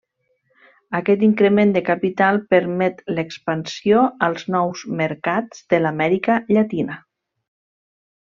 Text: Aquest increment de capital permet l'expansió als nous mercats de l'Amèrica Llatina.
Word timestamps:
Aquest 0.99 1.25
increment 1.25 1.73
de 1.75 1.83
capital 1.89 2.39
permet 2.53 3.03
l'expansió 3.19 4.01
als 4.29 4.47
nous 4.55 4.83
mercats 5.03 5.63
de 5.75 5.83
l'Amèrica 5.85 6.39
Llatina. 6.57 6.97